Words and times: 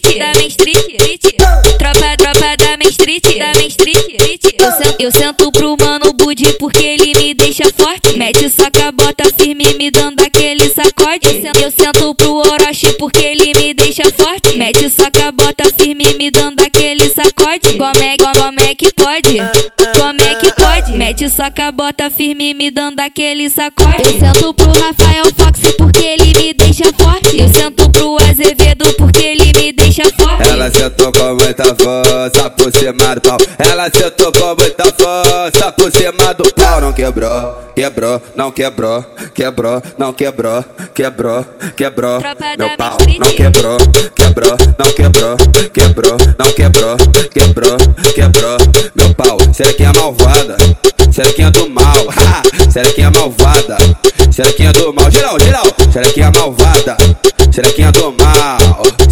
Street, 0.00 0.18
da 0.18 0.32
Main 0.34 0.46
Street, 0.48 1.22
tropa, 1.78 2.16
tropa 2.16 2.56
da 2.56 2.76
Main 2.78 2.88
Street, 2.88 3.22
da 3.38 3.52
Main 3.54 3.66
Street, 3.68 4.44
eu 4.58 4.72
sento, 4.72 4.96
eu 5.00 5.12
sento 5.12 5.52
pro 5.52 5.76
mano 5.78 6.12
Budi 6.14 6.52
porque 6.54 6.84
ele 6.84 7.12
me 7.18 7.34
deixa 7.34 7.64
forte, 7.76 8.16
mete 8.16 8.48
saca, 8.48 8.90
bota 8.92 9.24
firme 9.38 9.74
me 9.74 9.90
dando 9.90 10.20
aquele 10.20 10.68
sacode, 10.70 11.20
eu 11.24 11.42
sento, 11.42 11.60
eu 11.60 11.70
sento 11.70 12.14
pro 12.14 12.36
Orochi 12.36 12.92
porque 12.94 13.24
ele 13.24 13.52
me 13.54 13.74
deixa 13.74 14.04
forte, 14.12 14.56
mete 14.56 14.88
saca, 14.88 15.30
bota 15.32 15.64
firme 15.78 16.14
me 16.14 16.30
dando 16.30 16.60
aquele 16.60 17.08
sacode, 17.10 17.76
como 17.76 18.02
é, 18.02 18.16
como 18.16 18.60
é 18.60 18.74
que 18.74 18.92
pode, 18.94 19.36
como 19.98 20.22
é 20.22 20.34
que 20.36 20.52
pode, 20.52 20.92
mete 20.92 21.28
saca, 21.28 21.70
bota 21.70 22.10
firme 22.10 22.54
me 22.54 22.70
dando 22.70 23.00
aquele 23.00 23.50
sacode, 23.50 24.02
eu 24.04 24.18
sento 24.18 24.54
pro 24.54 24.70
Rafael 24.72 25.26
Fox 25.36 25.60
porque 25.76 26.04
ele 26.04 26.32
me 26.38 26.54
deixa 26.54 26.89
do 33.14 33.20
pau. 33.20 33.38
Ela 33.58 33.90
sentou 33.90 34.32
com 34.32 34.54
muita 34.60 34.84
força 34.84 35.72
por 35.72 35.90
cima 35.90 36.34
do 36.34 36.52
pau. 36.54 36.80
Não 36.80 36.92
quebrou, 36.92 37.58
quebrou, 37.74 38.22
não 38.36 38.50
quebrou, 38.52 39.04
quebrou, 39.34 39.82
não 39.98 40.12
quebrou, 40.12 40.64
quebrou, 40.94 41.44
quebrou. 41.76 42.20
Meu 42.58 42.76
pau 42.76 42.96
não 43.18 43.30
quebrou, 43.32 43.78
quebrou, 44.14 44.56
não 44.78 44.92
quebrou, 44.92 45.36
quebrou, 45.72 46.16
não 46.38 46.52
quebrou, 46.52 46.96
quebrou, 47.30 47.78
quebrou. 48.14 48.58
Meu 48.94 49.14
pau, 49.14 49.38
serequinha 49.52 49.92
malvada, 49.92 50.56
serequinha 51.12 51.50
do 51.50 51.68
mal, 51.70 52.08
ha! 52.16 52.42
serequinha 52.70 53.10
malvada, 53.10 53.76
serequinha 54.30 54.72
do 54.72 54.92
mal. 54.92 55.10
Geral, 55.10 55.38
geral, 55.40 55.64
serequinha 55.92 56.30
malvada, 56.30 56.96
serequinha 57.52 57.92
do 57.92 58.12
mal, 58.12 58.58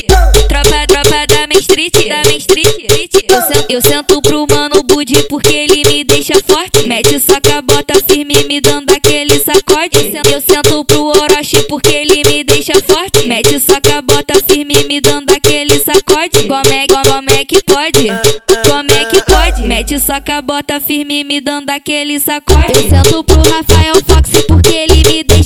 tropa, 0.48 0.86
tropa 0.88 1.26
da 1.28 1.46
Main 1.46 1.60
Street, 1.60 1.94
da 2.08 2.22
Main 2.24 2.38
Street, 2.38 3.14
eu 3.28 3.42
sento, 3.42 3.66
eu 3.70 3.80
sento 3.80 4.22
pro 4.22 4.44
mano 4.50 4.82
Budi 4.82 5.22
porque 5.28 5.54
ele 5.54 5.88
me 5.88 6.02
deixa 6.02 6.34
forte, 6.44 6.84
mete 6.88 7.20
saca, 7.20 7.62
bota 7.62 7.94
firme 8.08 8.42
me 8.48 8.60
dando 8.60 8.90
aquele 8.90 9.38
sacode, 9.38 9.90
eu 9.94 10.10
sento, 10.10 10.30
eu 10.30 10.40
sento 10.40 10.84
pro 10.84 11.04
Orochi 11.06 11.62
porque 11.68 11.94
ele 11.94 12.24
me 12.24 12.42
deixa 12.42 12.72
forte, 12.82 13.24
mete 13.28 13.60
saca, 13.60 14.02
bota 14.02 14.34
firme 14.48 14.82
me 14.88 15.00
dando 15.00 15.30
aquele 15.30 15.78
sacode, 15.78 16.48
como 16.48 16.72
é, 16.72 16.86
como 16.88 17.30
é 17.30 17.44
que 17.44 17.62
pode, 17.62 18.08
como 18.68 18.90
é 18.90 19.04
que 19.04 19.22
pode, 19.22 19.62
mete 19.62 19.96
saca, 20.00 20.42
bota 20.42 20.80
firme 20.80 21.22
me 21.22 21.40
dando 21.40 21.70
aquele 21.70 22.18
sacode, 22.18 22.72
eu 22.74 22.90
sento 22.90 23.22
pro 23.22 23.42
Rafael 23.42 23.94
Fox 24.04 24.30
porque 24.48 24.74
ele 24.74 25.04
me 25.08 25.22
deixa 25.22 25.39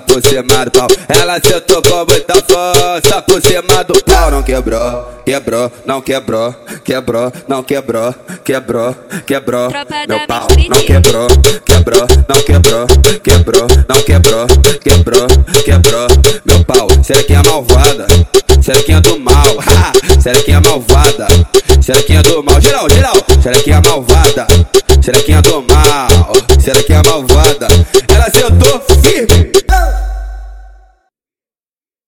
por 0.00 0.22
cima 0.22 0.64
do 0.64 0.70
pau. 0.70 0.88
Ela 1.08 1.40
sentou 1.40 1.82
com 1.82 2.04
muita 2.10 2.34
força 2.34 3.22
por 3.22 3.40
cima 3.42 3.84
do 3.84 4.02
pau. 4.04 4.30
Não 4.30 4.42
quebrou, 4.42 5.22
quebrou, 5.24 5.72
não 5.86 6.00
quebrou, 6.00 6.54
quebrou, 6.84 7.32
não 7.48 7.62
quebrou, 7.62 8.14
quebrou, 8.44 8.96
quebrou. 9.26 9.70
Meu 10.08 10.26
pau 10.26 10.46
não 10.68 10.80
quebrou, 10.82 11.28
quebrou, 11.64 12.06
não 12.28 12.42
quebrou, 12.42 12.86
quebrou, 13.22 13.68
não 13.88 14.02
quebrou, 14.02 14.46
quebrou, 14.80 15.28
quebrou. 15.64 16.08
Meu 16.44 16.64
pau, 16.64 16.88
serequinha 17.02 17.42
malvada, 17.42 18.06
serequinha 18.62 19.00
do 19.00 19.18
mal, 19.18 19.58
ha! 19.60 20.00
serequinha 20.20 20.60
malvada, 20.60 21.26
serequinha 21.80 22.22
do 22.22 22.42
mal. 22.42 22.60
Geral, 22.60 22.88
geral, 22.90 23.14
serequinha 23.42 23.80
malvada, 23.80 24.46
serequinha 25.02 25.40
do 25.42 25.62
mal, 25.62 26.32
serequinha 26.62 27.02
malvada. 27.02 27.59